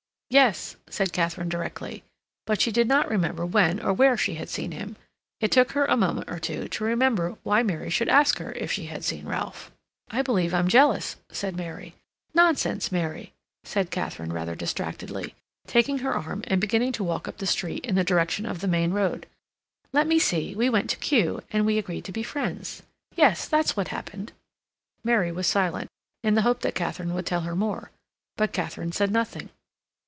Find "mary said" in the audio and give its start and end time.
12.93-13.91